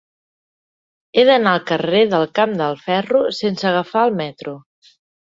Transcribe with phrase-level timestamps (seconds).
[1.19, 4.61] He d'anar al carrer del Camp del Ferro sense agafar el metro.